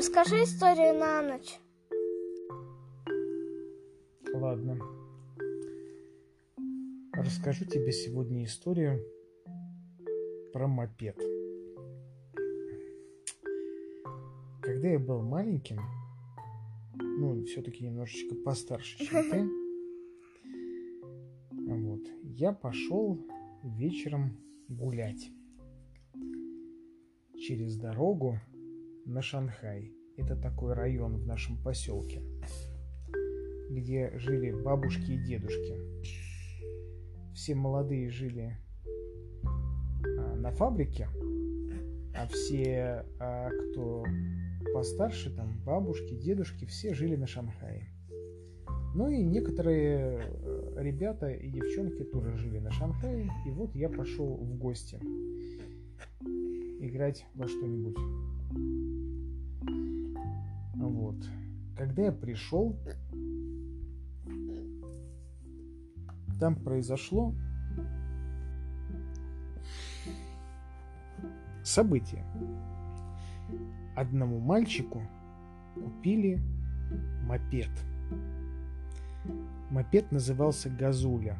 Расскажи 0.00 0.44
историю 0.44 0.94
на 0.98 1.20
ночь. 1.20 1.60
Ладно. 4.32 4.80
Расскажу 7.12 7.66
тебе 7.66 7.92
сегодня 7.92 8.44
историю 8.44 9.04
про 10.54 10.66
мопед. 10.66 11.18
Когда 14.62 14.88
я 14.88 14.98
был 14.98 15.20
маленьким, 15.20 15.80
ну, 16.94 17.44
все-таки 17.44 17.84
немножечко 17.84 18.34
постарше, 18.36 19.04
чем 19.04 19.30
ты, 19.30 19.50
вот, 21.52 22.08
я 22.22 22.52
пошел 22.52 23.18
вечером 23.62 24.38
гулять 24.66 25.30
через 27.34 27.76
дорогу 27.76 28.38
на 29.04 29.22
Шанхай. 29.22 29.92
Это 30.16 30.36
такой 30.36 30.74
район 30.74 31.16
в 31.16 31.26
нашем 31.26 31.56
поселке, 31.62 32.22
где 33.70 34.12
жили 34.18 34.52
бабушки 34.52 35.12
и 35.12 35.24
дедушки. 35.24 35.76
Все 37.34 37.54
молодые 37.54 38.10
жили 38.10 38.56
а, 39.44 40.36
на 40.36 40.50
фабрике, 40.50 41.08
а 42.14 42.26
все, 42.28 43.06
а, 43.18 43.48
кто 43.50 44.04
постарше, 44.74 45.34
там 45.34 45.58
бабушки, 45.64 46.14
дедушки, 46.14 46.66
все 46.66 46.94
жили 46.94 47.16
на 47.16 47.26
Шанхае. 47.26 47.88
Ну 48.92 49.08
и 49.08 49.22
некоторые 49.22 50.20
э, 50.20 50.74
ребята 50.78 51.30
и 51.30 51.48
девчонки 51.48 52.02
тоже 52.02 52.36
жили 52.36 52.58
на 52.58 52.72
Шанхае. 52.72 53.30
И 53.46 53.50
вот 53.50 53.74
я 53.76 53.88
пошел 53.88 54.34
в 54.34 54.58
гости 54.58 54.98
играть 56.80 57.24
во 57.34 57.46
что-нибудь. 57.46 57.96
Вот. 60.74 61.16
Когда 61.76 62.04
я 62.04 62.12
пришел, 62.12 62.76
там 66.38 66.56
произошло 66.56 67.34
событие. 71.62 72.24
Одному 73.96 74.40
мальчику 74.40 75.02
купили 75.74 76.40
мопед. 77.26 77.70
Мопед 79.70 80.10
назывался 80.10 80.68
Газуля. 80.68 81.36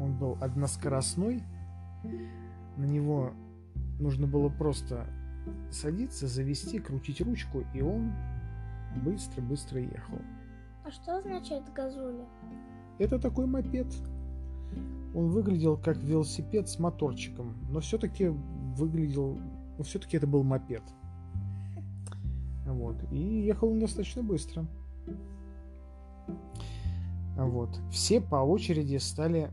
Он 0.00 0.16
был 0.16 0.38
односкоростной. 0.40 1.42
На 2.76 2.84
него 2.84 3.32
нужно 3.98 4.26
было 4.26 4.48
просто 4.48 5.06
садиться, 5.70 6.26
завести, 6.26 6.78
крутить 6.78 7.20
ручку, 7.20 7.64
и 7.74 7.82
он 7.82 8.12
быстро-быстро 9.02 9.80
ехал. 9.80 10.18
А 10.84 10.90
что 10.90 11.18
означает 11.18 11.64
газуля? 11.72 12.26
Это 12.98 13.18
такой 13.18 13.46
мопед. 13.46 13.86
Он 15.14 15.28
выглядел 15.28 15.76
как 15.76 15.96
велосипед 15.98 16.68
с 16.68 16.78
моторчиком, 16.78 17.54
но 17.70 17.80
все-таки 17.80 18.28
выглядел, 18.28 19.38
но 19.78 19.84
все-таки 19.84 20.16
это 20.16 20.26
был 20.26 20.42
мопед. 20.42 20.82
Вот. 22.66 22.96
И 23.12 23.18
ехал 23.18 23.70
он 23.70 23.80
достаточно 23.80 24.22
быстро. 24.22 24.66
Вот. 27.36 27.78
Все 27.90 28.20
по 28.20 28.36
очереди 28.36 28.96
стали 28.96 29.50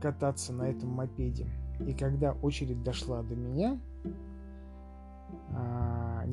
кататься 0.00 0.52
на 0.52 0.64
этом 0.64 0.90
мопеде. 0.90 1.46
И 1.86 1.92
когда 1.92 2.32
очередь 2.32 2.82
дошла 2.82 3.22
до 3.22 3.34
меня, 3.34 3.78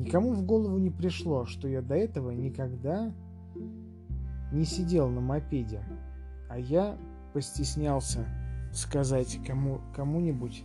никому 0.06 0.32
в 0.32 0.42
голову 0.42 0.78
не 0.78 0.90
пришло, 0.90 1.44
что 1.46 1.66
я 1.66 1.82
до 1.82 1.96
этого 1.96 2.30
никогда 2.30 3.12
не 4.52 4.64
сидел 4.64 5.08
на 5.08 5.20
мопеде. 5.20 5.82
А 6.48 6.58
я 6.58 6.96
постеснялся 7.32 8.24
сказать 8.72 9.38
кому, 9.44 9.80
кому-нибудь, 9.94 10.62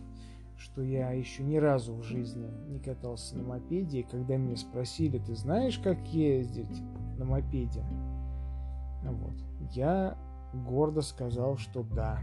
что 0.56 0.82
я 0.82 1.10
еще 1.10 1.42
ни 1.42 1.56
разу 1.56 1.94
в 1.94 2.04
жизни 2.04 2.48
не 2.68 2.78
катался 2.78 3.36
на 3.36 3.42
мопеде. 3.42 4.00
И 4.00 4.02
когда 4.04 4.36
меня 4.36 4.56
спросили, 4.56 5.18
ты 5.18 5.34
знаешь, 5.34 5.78
как 5.78 5.98
ездить 6.08 6.80
на 7.18 7.24
мопеде? 7.24 7.82
Вот. 9.02 9.34
Я 9.72 10.16
гордо 10.54 11.02
сказал, 11.02 11.56
что 11.56 11.82
да. 11.82 12.20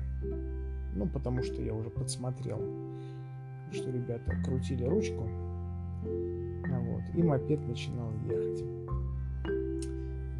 Ну, 0.96 1.06
потому 1.06 1.44
что 1.44 1.62
я 1.62 1.74
уже 1.74 1.90
подсмотрел, 1.90 2.60
что 3.72 3.92
ребята 3.92 4.42
крутили 4.44 4.86
ручку, 4.86 5.30
вот, 7.00 7.16
и 7.16 7.24
мопед 7.24 7.68
начинал 7.68 8.12
ехать. 8.26 8.64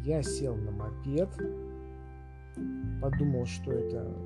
Я 0.04 0.22
сел 0.22 0.56
на 0.56 0.70
мопед, 0.70 1.28
подумал, 3.00 3.46
что 3.46 3.72
это 3.72 4.16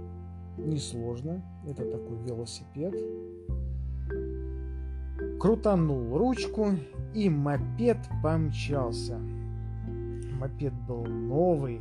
несложно, 0.57 1.43
это 1.67 1.85
такой 1.91 2.17
велосипед. 2.25 2.95
Крутанул 5.41 6.17
ручку, 6.17 6.71
и 7.13 7.29
мопед 7.29 7.99
помчался. 8.23 9.19
Мопед 10.39 10.73
был 10.87 11.05
новый, 11.05 11.81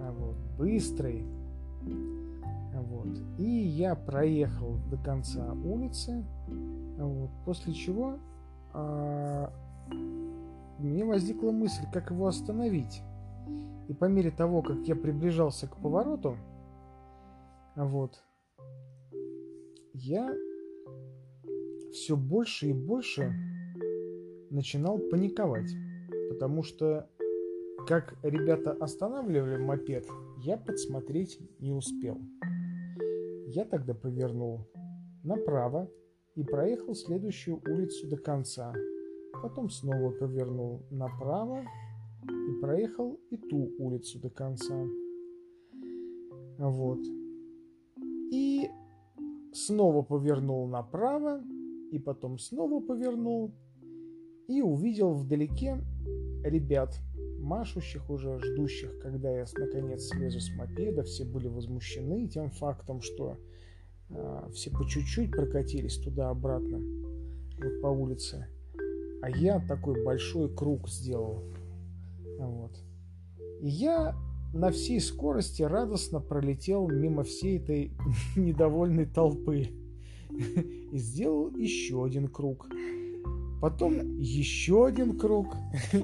а 0.00 0.12
вот, 0.12 0.36
быстрый. 0.58 1.24
Вот. 1.82 3.08
И 3.38 3.48
я 3.48 3.94
проехал 3.94 4.76
до 4.90 4.96
конца 4.96 5.52
улицы, 5.64 6.24
вот, 6.98 7.30
после 7.44 7.72
чего 7.72 8.18
а, 8.72 9.52
мне 9.90 11.04
возникла 11.04 11.50
мысль, 11.50 11.84
как 11.92 12.10
его 12.10 12.26
остановить. 12.26 13.02
И 13.88 13.92
по 13.92 14.06
мере 14.06 14.30
того, 14.30 14.62
как 14.62 14.86
я 14.88 14.96
приближался 14.96 15.66
к 15.66 15.76
повороту, 15.76 16.36
вот, 17.76 18.22
я 19.92 20.34
все 21.92 22.16
больше 22.16 22.68
и 22.68 22.72
больше 22.72 23.32
начинал 24.50 24.98
паниковать, 24.98 25.70
потому 26.30 26.62
что 26.62 27.08
как 27.86 28.16
ребята 28.22 28.72
останавливали 28.72 29.56
мопед, 29.56 30.06
я 30.38 30.56
подсмотреть 30.56 31.38
не 31.60 31.72
успел. 31.72 32.18
Я 33.46 33.64
тогда 33.64 33.94
повернул 33.94 34.66
направо 35.22 35.90
и 36.34 36.42
проехал 36.42 36.94
следующую 36.94 37.60
улицу 37.66 38.08
до 38.08 38.16
конца. 38.16 38.72
Потом 39.42 39.70
снова 39.70 40.10
повернул 40.10 40.82
направо 40.90 41.64
и 42.22 42.60
проехал 42.60 43.18
и 43.30 43.36
ту 43.36 43.70
улицу 43.78 44.18
до 44.20 44.30
конца. 44.30 44.86
Вот. 46.58 47.00
И 48.30 48.68
снова 49.52 50.02
повернул 50.02 50.66
направо, 50.66 51.42
и 51.90 51.98
потом 51.98 52.38
снова 52.38 52.80
повернул, 52.80 53.52
и 54.48 54.62
увидел 54.62 55.14
вдалеке 55.14 55.80
ребят, 56.42 56.98
машущих 57.38 58.10
уже, 58.10 58.38
ждущих, 58.40 58.98
когда 59.00 59.30
я 59.30 59.44
наконец 59.56 60.08
слезу 60.08 60.40
с 60.40 60.54
мопеда. 60.56 61.02
Все 61.02 61.24
были 61.24 61.48
возмущены 61.48 62.26
тем 62.28 62.50
фактом, 62.50 63.00
что 63.00 63.36
э, 64.10 64.48
все 64.52 64.70
по 64.70 64.84
чуть-чуть 64.84 65.30
прокатились 65.30 65.98
туда-обратно, 65.98 66.78
вот 66.78 67.80
по 67.82 67.88
улице. 67.88 68.48
А 69.22 69.30
я 69.30 69.60
такой 69.60 70.02
большой 70.04 70.54
круг 70.54 70.88
сделал. 70.88 71.42
Вот. 72.38 72.72
И 73.60 73.68
я 73.68 74.14
на 74.52 74.70
всей 74.70 75.00
скорости 75.00 75.62
радостно 75.62 76.20
пролетел 76.20 76.88
мимо 76.88 77.24
всей 77.24 77.58
этой 77.58 77.92
недовольной 78.36 79.06
толпы 79.06 79.68
и 80.30 80.98
сделал 80.98 81.50
еще 81.56 82.04
один 82.04 82.28
круг 82.28 82.68
потом 83.64 84.18
еще 84.18 84.86
один 84.86 85.18
круг 85.18 85.56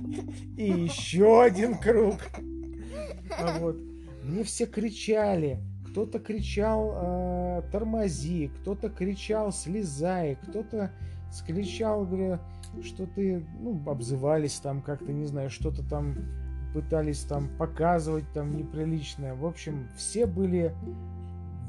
и 0.56 0.64
еще 0.64 1.42
один 1.42 1.76
круг. 1.76 2.16
А 3.38 3.58
вот. 3.58 3.76
Мне 4.24 4.44
все 4.44 4.64
кричали. 4.64 5.58
Кто-то 5.90 6.20
кричал 6.20 6.92
э, 6.94 7.62
тормози, 7.70 8.50
кто-то 8.60 8.88
кричал 8.88 9.52
слезай, 9.52 10.38
кто-то 10.42 10.90
скричал, 11.30 12.04
говоря, 12.04 12.40
что 12.82 13.06
ты, 13.06 13.44
ну, 13.60 13.82
обзывались 13.86 14.58
там 14.60 14.82
как-то, 14.82 15.12
не 15.12 15.26
знаю, 15.26 15.50
что-то 15.50 15.82
там 15.88 16.14
пытались 16.72 17.20
там 17.22 17.48
показывать 17.58 18.30
там 18.32 18.56
неприличное. 18.56 19.34
В 19.34 19.44
общем, 19.44 19.88
все 19.96 20.26
были 20.26 20.74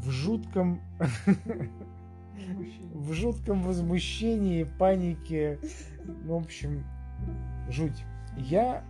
в 0.03 0.09
жутком 0.09 0.81
в 2.93 3.13
жутком 3.13 3.63
возмущении, 3.63 4.63
панике. 4.63 5.59
Ну, 6.05 6.39
в 6.39 6.43
общем, 6.43 6.83
жуть. 7.69 8.03
Я 8.37 8.83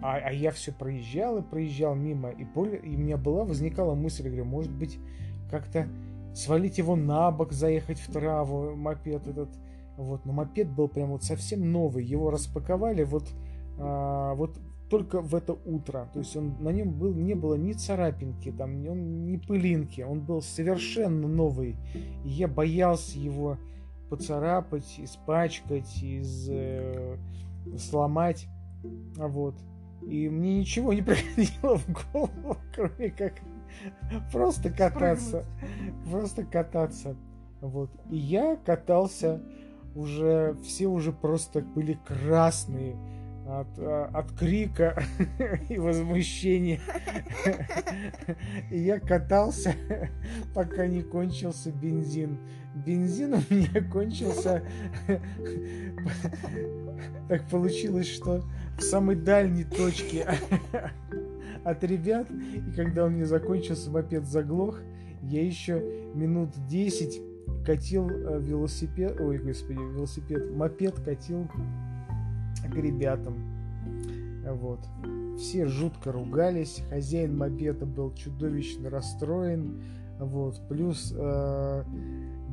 а, 0.00 0.16
а 0.16 0.32
я 0.32 0.52
все 0.52 0.72
проезжал 0.72 1.38
и 1.38 1.42
проезжал 1.42 1.94
мимо, 1.94 2.30
и, 2.30 2.44
более, 2.44 2.78
и 2.78 2.94
у 2.94 2.98
меня 2.98 3.16
была, 3.16 3.44
возникала 3.44 3.94
мысль, 3.94 4.26
говорю, 4.26 4.44
может 4.44 4.70
быть, 4.70 4.98
как-то 5.50 5.88
свалить 6.34 6.78
его 6.78 6.94
на 6.94 7.32
бок, 7.32 7.52
заехать 7.52 7.98
в 7.98 8.12
траву, 8.12 8.76
мопед 8.76 9.26
этот. 9.26 9.48
Вот, 9.98 10.24
но 10.24 10.32
мопед 10.32 10.70
был 10.70 10.86
прям 10.86 11.10
вот 11.10 11.24
совсем 11.24 11.72
новый, 11.72 12.04
его 12.04 12.30
распаковали 12.30 13.02
вот 13.02 13.24
а, 13.78 14.34
вот 14.34 14.56
только 14.88 15.20
в 15.20 15.34
это 15.34 15.54
утро. 15.64 16.08
То 16.12 16.20
есть 16.20 16.36
он, 16.36 16.54
на 16.60 16.68
нем 16.70 16.92
был, 16.92 17.12
не 17.12 17.34
было 17.34 17.56
ни 17.56 17.72
царапинки, 17.72 18.52
там, 18.52 18.86
он, 18.88 19.26
ни 19.26 19.36
пылинки. 19.36 20.02
Он 20.02 20.20
был 20.20 20.40
совершенно 20.40 21.26
новый. 21.26 21.76
И 22.24 22.28
я 22.28 22.46
боялся 22.46 23.18
его 23.18 23.58
поцарапать, 24.08 24.94
испачкать, 24.98 26.00
из, 26.00 26.48
э, 26.48 27.16
сломать. 27.76 28.46
А 29.18 29.26
вот. 29.26 29.56
И 30.02 30.28
мне 30.28 30.60
ничего 30.60 30.92
не 30.92 31.02
приходило 31.02 31.76
в 31.76 32.12
голову, 32.12 32.56
кроме 32.72 33.10
как 33.10 33.34
просто 34.30 34.70
кататься. 34.70 35.44
Просто 36.08 36.44
кататься. 36.44 37.16
Вот. 37.60 37.90
И 38.10 38.16
я 38.16 38.54
катался 38.54 39.42
уже, 39.94 40.56
все 40.64 40.86
уже 40.86 41.12
просто 41.12 41.60
были 41.60 41.98
красные 42.06 42.96
от, 43.48 43.66
а, 43.78 44.10
от 44.12 44.32
крика 44.32 45.02
и 45.68 45.78
возмущения. 45.78 46.80
И 48.70 48.78
я 48.78 49.00
катался, 49.00 49.74
пока 50.54 50.86
не 50.86 51.02
кончился 51.02 51.70
бензин. 51.72 52.38
Бензин 52.74 53.34
у 53.34 53.54
меня 53.54 53.82
кончился. 53.90 54.62
Так 57.28 57.48
получилось, 57.48 58.08
что 58.08 58.44
в 58.76 58.82
самой 58.82 59.16
дальней 59.16 59.64
точке 59.64 60.26
от 61.64 61.82
ребят, 61.84 62.28
и 62.30 62.70
когда 62.72 63.06
у 63.06 63.08
меня 63.08 63.26
закончился, 63.26 63.90
мопед 63.90 64.26
заглох, 64.26 64.80
я 65.22 65.44
еще 65.44 65.82
минут 66.14 66.50
10 66.68 67.27
катил 67.68 68.08
э, 68.08 68.40
велосипед, 68.40 69.20
ой, 69.20 69.36
господи, 69.36 69.76
велосипед, 69.76 70.56
мопед 70.56 70.98
катил 71.00 71.46
к 72.62 72.74
ребятам. 72.74 73.34
Вот. 74.46 74.80
Все 75.38 75.66
жутко 75.66 76.10
ругались, 76.10 76.82
хозяин 76.88 77.36
мопеда 77.36 77.84
был 77.84 78.14
чудовищно 78.14 78.88
расстроен, 78.88 79.82
вот. 80.18 80.66
Плюс 80.70 81.12
э, 81.14 81.84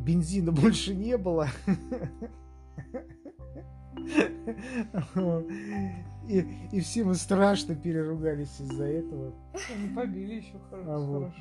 бензина 0.04 0.52
больше 0.52 0.94
не 0.94 1.18
было. 1.18 1.48
И, 6.28 6.46
и 6.72 6.80
все 6.80 7.04
мы 7.04 7.16
страшно 7.16 7.76
переругались 7.76 8.60
из-за 8.60 8.86
этого. 8.86 9.34
Не 9.80 9.96
побили 9.96 10.36
еще 10.36 10.60
хорошо. 10.70 10.92
А 10.92 11.00
вот, 11.00 11.32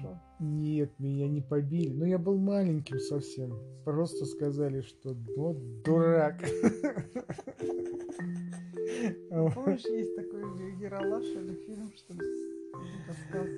нет, 0.41 0.93
меня 0.99 1.29
не 1.29 1.41
побили. 1.41 1.95
Но 1.95 2.05
я 2.07 2.19
был 2.19 2.39
маленьким 2.39 2.99
совсем. 2.99 3.59
Просто 3.85 4.27
сказали, 4.27 4.83
что 4.83 5.15
вот 5.37 5.83
дурак. 5.83 6.39
Помнишь, 9.55 9.85
есть 9.87 10.17
такой 10.17 10.43
Ералаш 10.79 11.25
или 11.25 11.55
фильм, 11.67 11.91
что 11.97 12.15
ли, 12.15 12.21
рассказ? 13.09 13.49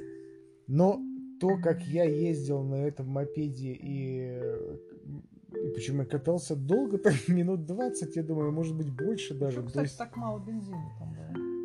Но 0.69 1.00
то, 1.40 1.58
как 1.58 1.82
я 1.82 2.05
ездил 2.05 2.62
на 2.62 2.87
этом 2.87 3.08
мопеде 3.08 3.72
и 3.72 4.40
и 5.52 5.69
почему 5.75 6.02
я 6.02 6.06
катался 6.06 6.56
долго, 6.56 6.98
там 6.98 7.14
минут 7.28 7.66
20, 7.66 8.16
я 8.16 8.22
думаю, 8.22 8.52
может 8.52 8.76
быть 8.76 8.90
больше 8.90 9.34
даже. 9.34 9.60
Ну, 9.60 9.66
кстати, 9.66 9.87
есть... 9.87 9.98
так 9.98 10.16
мало 10.16 10.38
бензина 10.38 10.93
там 10.98 11.14
было. 11.14 11.56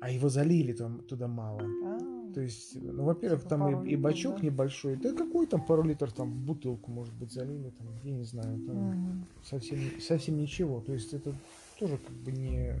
А 0.00 0.10
его 0.10 0.28
залили 0.28 0.72
там 0.72 1.00
туда 1.00 1.26
мало. 1.26 1.60
А-а-а. 1.60 2.32
То 2.32 2.40
есть, 2.40 2.80
ну, 2.80 3.04
во-первых, 3.04 3.40
типа 3.40 3.50
там 3.50 3.84
и, 3.84 3.92
и 3.92 3.96
бачок 3.96 4.36
да? 4.36 4.42
небольшой. 4.42 4.96
Да 4.96 5.12
какой 5.12 5.46
там 5.46 5.64
пару 5.64 5.82
литров 5.82 6.12
там 6.12 6.44
бутылку, 6.44 6.90
может 6.90 7.14
быть, 7.14 7.32
залили, 7.32 7.70
там, 7.70 7.88
я 8.04 8.12
не 8.12 8.24
знаю, 8.24 8.60
там 8.64 8.88
угу. 8.88 9.24
совсем, 9.42 9.78
совсем 10.00 10.36
ничего. 10.36 10.80
То 10.80 10.92
есть 10.92 11.14
это 11.14 11.34
тоже 11.78 11.98
как 11.98 12.14
бы 12.16 12.32
не 12.32 12.74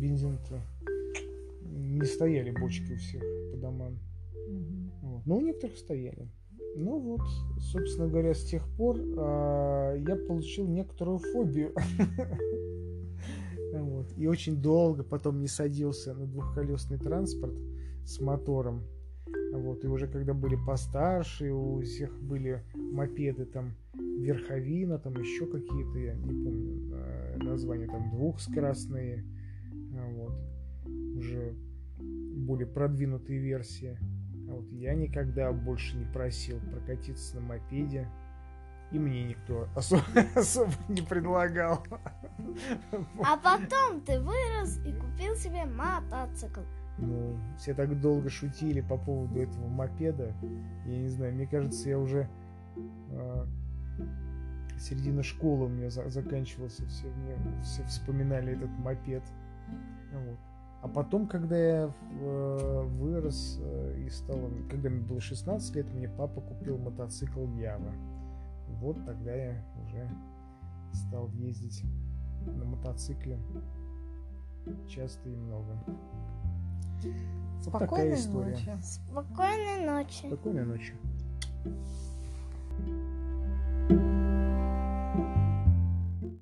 бензин-то 0.00 0.60
не 1.74 2.04
стояли 2.04 2.50
бочки 2.50 2.92
у 2.92 2.96
всех 2.96 3.22
по 3.50 3.56
домам. 3.56 3.98
Угу. 4.48 5.08
Вот. 5.08 5.26
Но 5.26 5.36
у 5.36 5.40
некоторых 5.40 5.76
стояли. 5.76 6.28
Ну 6.76 6.98
вот, 6.98 7.22
собственно 7.58 8.08
говоря, 8.08 8.34
с 8.34 8.44
тех 8.44 8.66
пор 8.76 8.98
э, 8.98 10.02
я 10.06 10.16
получил 10.16 10.66
некоторую 10.66 11.18
фобию. 11.18 11.72
вот. 13.72 14.12
И 14.16 14.26
очень 14.26 14.60
долго 14.60 15.04
потом 15.04 15.40
не 15.40 15.46
садился 15.46 16.14
на 16.14 16.26
двухколесный 16.26 16.98
транспорт 16.98 17.54
с 18.04 18.20
мотором. 18.20 18.82
Вот. 19.52 19.84
И 19.84 19.86
уже 19.86 20.08
когда 20.08 20.34
были 20.34 20.56
постарше, 20.56 21.52
у 21.52 21.80
всех 21.80 22.20
были 22.20 22.64
мопеды, 22.74 23.44
там, 23.44 23.74
верховина, 23.94 24.98
там 24.98 25.14
еще 25.14 25.46
какие-то, 25.46 25.98
я 25.98 26.14
не 26.14 26.44
помню 26.44 26.92
э, 26.92 27.36
названия, 27.38 27.86
там, 27.86 28.10
двухскоростные. 28.10 29.24
Вот. 30.16 30.34
Уже 31.16 31.54
более 32.00 32.66
продвинутые 32.66 33.38
версии. 33.38 33.96
Вот 34.54 34.72
я 34.72 34.94
никогда 34.94 35.52
больше 35.52 35.96
не 35.96 36.04
просил 36.04 36.60
прокатиться 36.70 37.36
на 37.36 37.42
мопеде. 37.42 38.08
И 38.92 38.98
мне 38.98 39.24
никто 39.24 39.68
особо, 39.76 40.04
особо 40.34 40.72
не 40.88 41.02
предлагал. 41.02 41.84
А 43.24 43.36
потом 43.36 44.00
ты 44.00 44.20
вырос 44.20 44.80
и 44.84 44.92
купил 44.92 45.34
себе 45.36 45.64
мотоцикл. 45.64 46.60
Ну, 46.98 47.36
все 47.58 47.74
так 47.74 48.00
долго 48.00 48.28
шутили 48.30 48.80
по 48.80 48.96
поводу 48.96 49.40
этого 49.40 49.68
мопеда. 49.68 50.34
Я 50.86 50.98
не 50.98 51.08
знаю, 51.08 51.34
мне 51.34 51.46
кажется, 51.46 51.88
я 51.88 51.98
уже 51.98 52.28
э, 53.10 53.46
середина 54.78 55.22
школы 55.22 55.66
у 55.66 55.68
меня 55.68 55.90
за, 55.90 56.08
заканчивался, 56.08 56.86
все, 56.86 57.08
мне, 57.08 57.36
все 57.62 57.82
вспоминали 57.84 58.52
этот 58.52 58.70
мопед. 58.78 59.22
Вот. 60.12 60.38
А 60.84 60.88
потом, 60.88 61.26
когда 61.26 61.56
я 61.56 61.94
э, 62.20 62.82
вырос 62.98 63.58
э, 63.58 64.04
и 64.04 64.10
стал, 64.10 64.36
когда 64.68 64.90
мне 64.90 65.00
было 65.00 65.18
16 65.18 65.76
лет, 65.76 65.90
мне 65.94 66.10
папа 66.10 66.42
купил 66.42 66.76
мотоцикл 66.76 67.48
Ява. 67.56 67.90
Вот 68.68 69.02
тогда 69.06 69.34
я 69.34 69.64
уже 69.82 70.06
стал 70.92 71.30
ездить 71.30 71.82
на 72.44 72.66
мотоцикле 72.66 73.38
часто 74.86 75.26
и 75.30 75.34
много. 75.34 75.82
Спокойной 77.62 77.64
вот 77.64 77.78
такая 77.78 78.14
история. 78.14 78.50
Ночи. 78.52 78.82
Спокойной 78.82 79.86
ночи. 79.86 80.26
Спокойной 80.26 80.64
ночи. 80.66 80.94